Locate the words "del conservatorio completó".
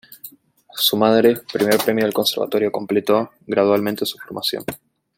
2.05-3.33